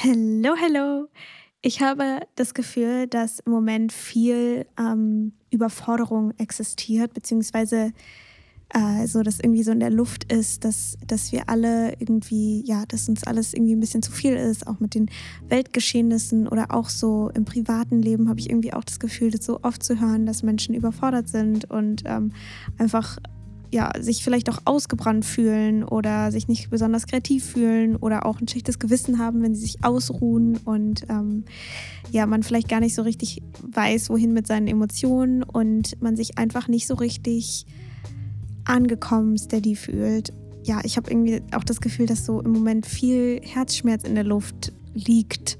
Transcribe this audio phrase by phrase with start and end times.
[0.00, 1.08] Hello, hello.
[1.60, 7.92] Ich habe das Gefühl, dass im Moment viel ähm, Überforderung existiert, beziehungsweise
[8.68, 12.86] äh, so, dass irgendwie so in der Luft ist, dass, dass wir alle irgendwie, ja,
[12.86, 15.10] dass uns alles irgendwie ein bisschen zu viel ist, auch mit den
[15.48, 19.58] Weltgeschehnissen oder auch so im privaten Leben habe ich irgendwie auch das Gefühl, das so
[19.64, 22.30] oft zu hören, dass Menschen überfordert sind und ähm,
[22.78, 23.18] einfach
[23.70, 28.48] ja, sich vielleicht auch ausgebrannt fühlen oder sich nicht besonders kreativ fühlen oder auch ein
[28.48, 31.44] schlechtes Gewissen haben, wenn sie sich ausruhen und ähm,
[32.10, 36.38] ja, man vielleicht gar nicht so richtig weiß, wohin mit seinen Emotionen und man sich
[36.38, 37.66] einfach nicht so richtig
[38.64, 40.32] angekommen, steady fühlt.
[40.64, 44.24] Ja, ich habe irgendwie auch das Gefühl, dass so im Moment viel Herzschmerz in der
[44.24, 45.58] Luft liegt.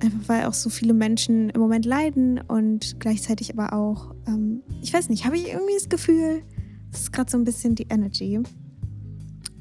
[0.00, 4.92] Einfach weil auch so viele Menschen im Moment leiden und gleichzeitig aber auch, ähm, ich
[4.92, 6.42] weiß nicht, habe ich irgendwie das Gefühl,
[6.90, 8.40] das ist gerade so ein bisschen die Energy.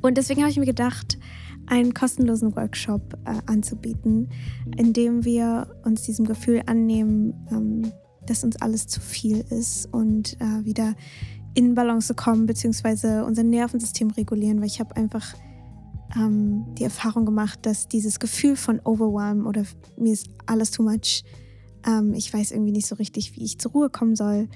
[0.01, 1.17] Und deswegen habe ich mir gedacht,
[1.65, 4.29] einen kostenlosen Workshop äh, anzubieten,
[4.77, 7.91] in dem wir uns diesem Gefühl annehmen, ähm,
[8.25, 10.95] dass uns alles zu viel ist und äh, wieder
[11.53, 15.33] in Balance kommen, beziehungsweise unser Nervensystem regulieren, weil ich habe einfach
[16.15, 19.63] ähm, die Erfahrung gemacht, dass dieses Gefühl von Overwhelm oder
[19.97, 21.23] mir ist alles too much,
[21.87, 24.49] ähm, ich weiß irgendwie nicht so richtig, wie ich zur Ruhe kommen soll,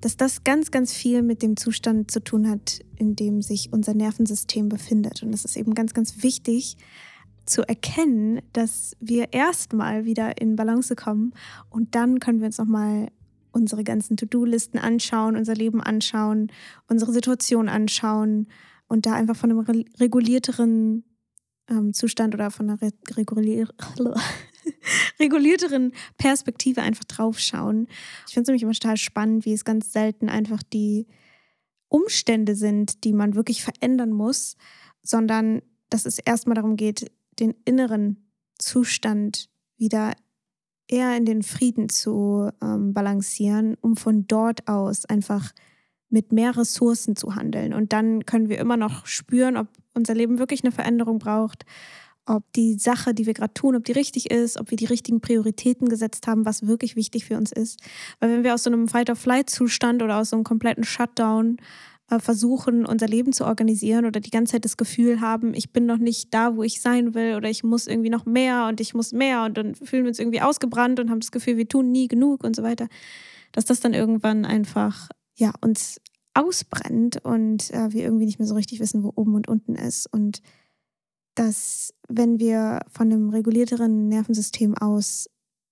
[0.00, 3.94] dass das ganz, ganz viel mit dem Zustand zu tun hat, in dem sich unser
[3.94, 5.22] Nervensystem befindet.
[5.22, 6.76] Und es ist eben ganz, ganz wichtig
[7.44, 11.32] zu erkennen, dass wir erstmal wieder in Balance kommen
[11.70, 13.08] und dann können wir uns nochmal
[13.52, 16.50] unsere ganzen To-Do-Listen anschauen, unser Leben anschauen,
[16.88, 18.48] unsere Situation anschauen
[18.88, 19.60] und da einfach von einem
[20.00, 21.04] regulierteren
[21.68, 22.78] ähm, Zustand oder von einer
[23.16, 23.68] regulier
[25.20, 27.88] regulierteren Perspektive einfach draufschauen.
[28.26, 31.06] Ich finde es nämlich immer total spannend, wie es ganz selten einfach die
[31.88, 34.56] Umstände sind, die man wirklich verändern muss,
[35.02, 40.14] sondern dass es erstmal darum geht, den inneren Zustand wieder
[40.88, 45.52] eher in den Frieden zu ähm, balancieren, um von dort aus einfach
[46.08, 47.72] mit mehr Ressourcen zu handeln.
[47.72, 51.64] Und dann können wir immer noch spüren, ob unser Leben wirklich eine Veränderung braucht,
[52.26, 55.20] ob die Sache, die wir gerade tun, ob die richtig ist, ob wir die richtigen
[55.20, 57.80] Prioritäten gesetzt haben, was wirklich wichtig für uns ist.
[58.20, 61.58] Weil wenn wir aus so einem Fight-or-Flight-Zustand oder aus so einem kompletten Shutdown
[62.10, 65.86] äh, versuchen, unser Leben zu organisieren oder die ganze Zeit das Gefühl haben, ich bin
[65.86, 68.94] noch nicht da, wo ich sein will oder ich muss irgendwie noch mehr und ich
[68.94, 71.90] muss mehr und dann fühlen wir uns irgendwie ausgebrannt und haben das Gefühl, wir tun
[71.90, 72.88] nie genug und so weiter,
[73.52, 76.00] dass das dann irgendwann einfach ja uns
[76.34, 80.06] ausbrennt und äh, wir irgendwie nicht mehr so richtig wissen, wo oben und unten ist
[80.06, 80.42] und
[81.36, 85.28] dass wenn wir von einem regulierteren Nervensystem aus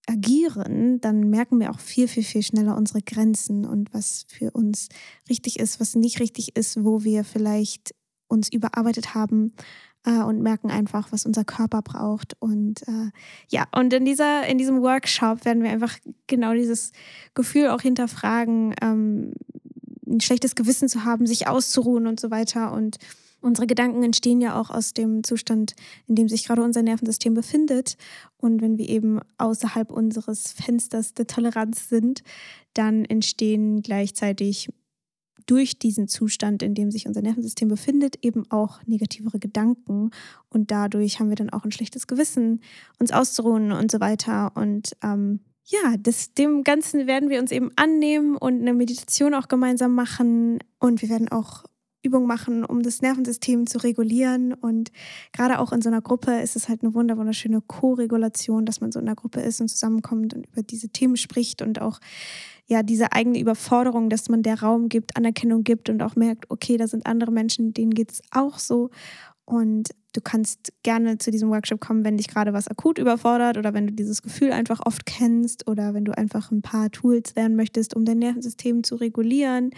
[0.07, 4.89] agieren, dann merken wir auch viel, viel, viel schneller unsere Grenzen und was für uns
[5.29, 7.95] richtig ist, was nicht richtig ist, wo wir vielleicht
[8.29, 9.55] uns überarbeitet haben
[10.05, 12.37] äh, und merken einfach, was unser Körper braucht.
[12.41, 13.11] Und äh,
[13.49, 15.97] ja, und in, dieser, in diesem Workshop werden wir einfach
[16.27, 16.93] genau dieses
[17.35, 19.33] Gefühl auch hinterfragen, ähm,
[20.07, 22.99] ein schlechtes Gewissen zu haben, sich auszuruhen und so weiter und
[23.45, 25.75] Unsere Gedanken entstehen ja auch aus dem Zustand,
[26.07, 27.99] in dem sich gerade unser Nervensystem befindet.
[28.39, 32.23] Und wenn wir eben außerhalb unseres Fensters der Toleranz sind,
[32.73, 34.71] dann entstehen gleichzeitig
[35.45, 40.11] durch diesen Zustand, in dem sich unser Nervensystem befindet, eben auch negativere Gedanken.
[40.49, 42.63] Und dadurch haben wir dann auch ein schlechtes Gewissen,
[42.99, 44.53] uns auszuruhen und so weiter.
[44.55, 49.49] Und ähm, ja, das, dem Ganzen werden wir uns eben annehmen und eine Meditation auch
[49.49, 50.61] gemeinsam machen.
[50.79, 51.65] Und wir werden auch
[52.05, 54.53] Übung machen, um das Nervensystem zu regulieren.
[54.53, 54.93] Und
[55.33, 59.01] gerade auch in so einer Gruppe ist es halt eine wunderschöne Co-Regulation, dass man so
[59.01, 62.01] in einer Gruppe ist und zusammenkommt und über diese Themen spricht und auch
[62.67, 66.77] ja diese eigene Überforderung, dass man der Raum gibt, Anerkennung gibt und auch merkt, okay,
[66.77, 68.91] da sind andere Menschen, denen geht es auch so.
[69.47, 73.75] Und du kannst gerne zu diesem Workshop kommen, wenn dich gerade was akut überfordert oder
[73.75, 77.57] wenn du dieses Gefühl einfach oft kennst oder wenn du einfach ein paar Tools lernen
[77.57, 79.71] möchtest, um dein Nervensystem zu regulieren.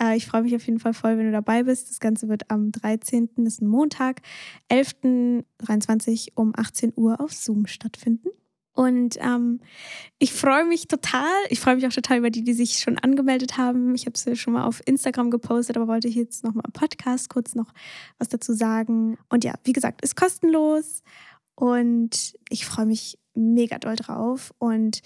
[0.00, 1.90] Äh, ich freue mich auf jeden Fall voll, wenn du dabei bist.
[1.90, 4.22] Das Ganze wird am 13., das ist ein Montag,
[4.70, 8.30] 11.23 um 18 Uhr auf Zoom stattfinden.
[8.74, 9.60] Und ähm,
[10.18, 11.32] ich freue mich total.
[11.48, 13.94] Ich freue mich auch total über die, die sich schon angemeldet haben.
[13.94, 16.72] Ich habe es ja schon mal auf Instagram gepostet, aber wollte jetzt noch mal im
[16.72, 17.72] Podcast kurz noch
[18.18, 19.16] was dazu sagen.
[19.28, 21.02] Und ja, wie gesagt, ist kostenlos
[21.54, 24.52] und ich freue mich mega doll drauf.
[24.58, 25.02] Und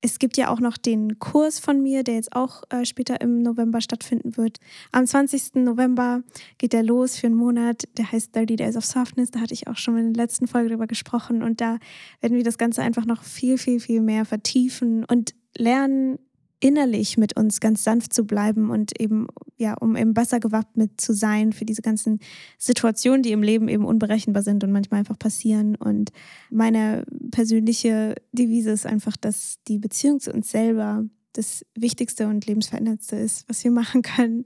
[0.00, 3.42] es gibt ja auch noch den Kurs von mir, der jetzt auch äh, später im
[3.42, 4.58] November stattfinden wird.
[4.92, 5.56] Am 20.
[5.56, 6.22] November
[6.58, 7.88] geht der los für einen Monat.
[7.96, 9.32] Der heißt 30 Days of Softness.
[9.32, 11.42] Da hatte ich auch schon in der letzten Folge drüber gesprochen.
[11.42, 11.78] Und da
[12.20, 16.18] werden wir das Ganze einfach noch viel, viel, viel mehr vertiefen und lernen,
[16.60, 21.12] innerlich mit uns ganz sanft zu bleiben und eben, ja, um eben besser gewappnet zu
[21.12, 22.18] sein für diese ganzen
[22.58, 25.76] Situationen, die im Leben eben unberechenbar sind und manchmal einfach passieren.
[25.76, 26.10] Und
[26.50, 33.16] meine persönliche Devise ist einfach, dass die Beziehung zu uns selber das Wichtigste und lebensveränderndste
[33.16, 34.44] ist, was wir machen können.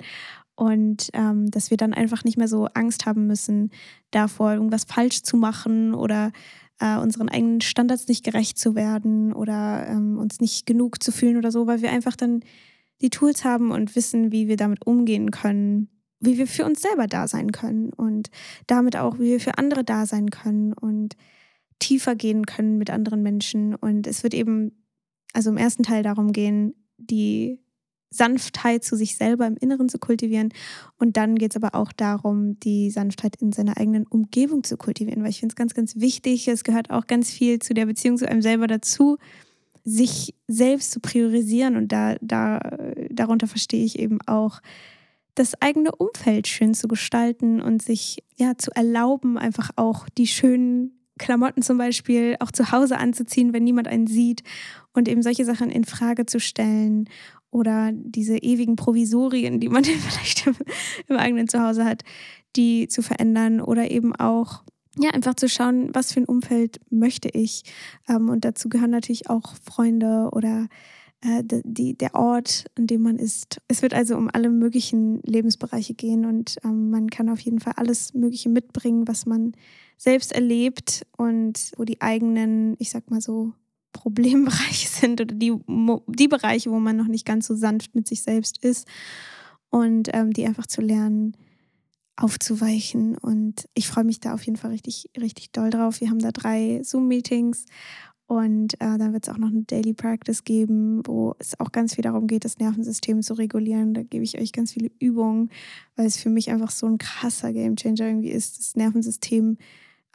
[0.54, 3.70] Und ähm, dass wir dann einfach nicht mehr so Angst haben müssen,
[4.10, 6.30] davor irgendwas falsch zu machen oder
[6.82, 11.37] äh, unseren eigenen Standards nicht gerecht zu werden oder ähm, uns nicht genug zu fühlen
[11.37, 12.40] oder so, weil wir einfach dann
[13.00, 15.88] die Tools haben und wissen, wie wir damit umgehen können,
[16.19, 18.31] wie wir für uns selber da sein können und
[18.67, 21.17] damit auch, wie wir für andere da sein können und
[21.79, 23.75] tiefer gehen können mit anderen Menschen.
[23.76, 24.84] Und es wird eben,
[25.32, 27.61] also im ersten Teil darum gehen, die
[28.12, 30.52] Sanftheit zu sich selber im Inneren zu kultivieren.
[30.98, 35.22] Und dann geht es aber auch darum, die Sanftheit in seiner eigenen Umgebung zu kultivieren,
[35.22, 36.48] weil ich finde es ganz, ganz wichtig.
[36.48, 39.18] Es gehört auch ganz viel zu der Beziehung zu einem selber dazu,
[39.84, 41.76] sich selbst zu priorisieren.
[41.76, 42.60] Und da, da,
[43.10, 44.60] darunter verstehe ich eben auch,
[45.34, 51.02] das eigene Umfeld schön zu gestalten und sich ja zu erlauben, einfach auch die schönen
[51.18, 54.42] Klamotten zum Beispiel auch zu Hause anzuziehen, wenn niemand einen sieht
[54.92, 57.08] und eben solche Sachen in Frage zu stellen
[57.52, 60.56] oder diese ewigen Provisorien, die man vielleicht im,
[61.06, 62.02] im eigenen Zuhause hat,
[62.56, 64.64] die zu verändern oder eben auch
[64.99, 67.62] ja, einfach zu schauen, was für ein Umfeld möchte ich.
[68.08, 70.69] Ähm, und dazu gehören natürlich auch Freunde oder
[71.22, 73.60] äh, die, der Ort, an dem man ist.
[73.69, 77.75] Es wird also um alle möglichen Lebensbereiche gehen und ähm, man kann auf jeden Fall
[77.76, 79.52] alles Mögliche mitbringen, was man
[79.96, 83.52] selbst erlebt und wo die eigenen, ich sag mal so,
[83.92, 85.52] Problembereiche sind oder die,
[86.06, 88.86] die Bereiche, wo man noch nicht ganz so sanft mit sich selbst ist
[89.70, 91.36] und ähm, die einfach zu lernen,
[92.16, 93.16] aufzuweichen.
[93.16, 96.00] Und ich freue mich da auf jeden Fall richtig, richtig doll drauf.
[96.00, 97.64] Wir haben da drei Zoom-Meetings
[98.26, 101.94] und äh, dann wird es auch noch eine Daily Practice geben, wo es auch ganz
[101.94, 103.94] viel darum geht, das Nervensystem zu regulieren.
[103.94, 105.50] Da gebe ich euch ganz viele Übungen,
[105.96, 109.64] weil es für mich einfach so ein krasser Gamechanger irgendwie ist, das Nervensystem äh,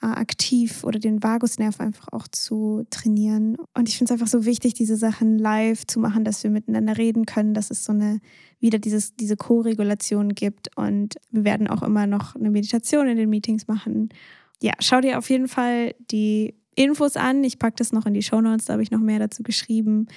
[0.01, 3.57] aktiv oder den Vagusnerv einfach auch zu trainieren.
[3.73, 6.97] Und ich finde es einfach so wichtig, diese Sachen live zu machen, dass wir miteinander
[6.97, 8.19] reden können, dass es so eine
[8.59, 10.75] wieder dieses, diese Co-Regulation gibt.
[10.77, 14.09] Und wir werden auch immer noch eine Meditation in den Meetings machen.
[14.61, 17.43] Ja, schau dir auf jeden Fall die Infos an.
[17.43, 20.07] Ich packe das noch in die Show Notes, da habe ich noch mehr dazu geschrieben.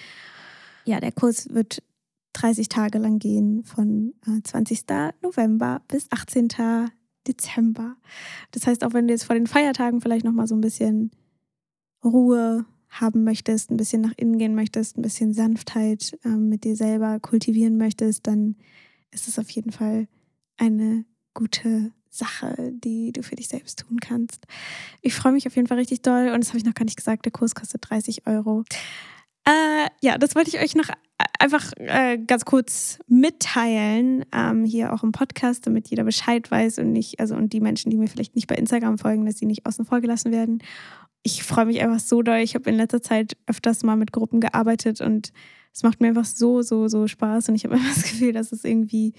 [0.84, 1.82] Ja, der Kurs wird
[2.34, 4.88] 30 Tage lang gehen, von 20.
[4.88, 6.48] Äh, November bis 18.
[7.26, 7.96] Dezember.
[8.50, 11.10] Das heißt, auch wenn du jetzt vor den Feiertagen vielleicht nochmal so ein bisschen
[12.04, 16.76] Ruhe haben möchtest, ein bisschen nach innen gehen möchtest, ein bisschen Sanftheit äh, mit dir
[16.76, 18.56] selber kultivieren möchtest, dann
[19.10, 20.08] ist es auf jeden Fall
[20.56, 24.46] eine gute Sache, die du für dich selbst tun kannst.
[25.00, 26.96] Ich freue mich auf jeden Fall richtig doll und das habe ich noch gar nicht
[26.96, 28.64] gesagt, der Kurs kostet 30 Euro.
[29.46, 30.88] Äh, ja, das wollte ich euch noch
[31.38, 36.92] einfach äh, ganz kurz mitteilen, ähm, hier auch im Podcast, damit jeder Bescheid weiß und
[36.92, 39.66] nicht, also und die Menschen, die mir vielleicht nicht bei Instagram folgen, dass sie nicht
[39.66, 40.62] außen vor gelassen werden.
[41.22, 42.38] Ich freue mich einfach so doll.
[42.38, 45.32] Ich habe in letzter Zeit öfters mal mit Gruppen gearbeitet und
[45.72, 48.52] es macht mir einfach so, so, so Spaß und ich habe immer das Gefühl, dass
[48.52, 49.14] es irgendwie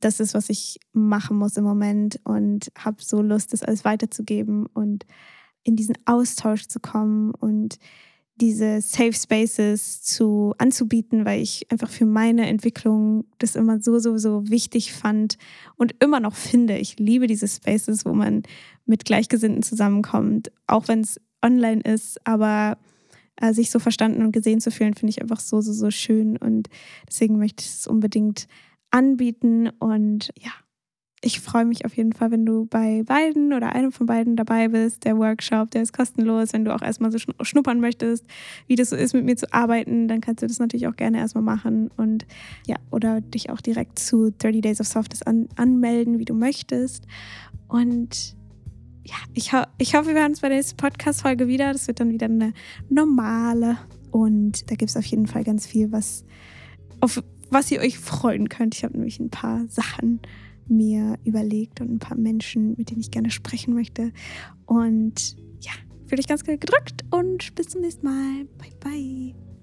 [0.00, 4.66] das ist, was ich machen muss im Moment und habe so Lust, das alles weiterzugeben
[4.66, 5.06] und
[5.62, 7.78] in diesen Austausch zu kommen und
[8.40, 14.18] diese Safe Spaces zu anzubieten, weil ich einfach für meine Entwicklung das immer so, so,
[14.18, 15.38] so wichtig fand
[15.76, 16.76] und immer noch finde.
[16.78, 18.42] Ich liebe diese Spaces, wo man
[18.86, 22.76] mit Gleichgesinnten zusammenkommt, auch wenn es online ist, aber
[23.36, 26.36] äh, sich so verstanden und gesehen zu fühlen, finde ich einfach so, so, so schön
[26.36, 26.68] und
[27.08, 28.48] deswegen möchte ich es unbedingt
[28.90, 30.52] anbieten und ja,
[31.24, 34.68] ich freue mich auf jeden Fall, wenn du bei beiden oder einem von beiden dabei
[34.68, 35.04] bist.
[35.04, 36.52] Der Workshop, der ist kostenlos.
[36.52, 38.26] Wenn du auch erstmal so schnuppern möchtest,
[38.66, 41.18] wie das so ist, mit mir zu arbeiten, dann kannst du das natürlich auch gerne
[41.18, 41.90] erstmal machen.
[41.96, 42.26] Und
[42.66, 47.06] ja, oder dich auch direkt zu 30 Days of Softness an, anmelden, wie du möchtest.
[47.68, 48.36] Und
[49.04, 51.72] ja, ich, ho ich hoffe, wir hören uns bei der nächsten Podcast-Folge wieder.
[51.72, 52.52] Das wird dann wieder eine
[52.90, 53.78] normale.
[54.10, 56.24] Und da gibt es auf jeden Fall ganz viel, was,
[57.00, 58.74] auf was ihr euch freuen könnt.
[58.74, 60.20] Ich habe nämlich ein paar Sachen
[60.68, 64.12] mir überlegt und ein paar Menschen, mit denen ich gerne sprechen möchte.
[64.66, 65.72] Und ja,
[66.06, 68.44] fühle dich ganz gedrückt und bis zum nächsten Mal.
[68.58, 69.53] Bye, bye.